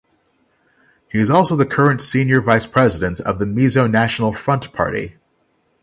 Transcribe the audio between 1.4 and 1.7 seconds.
the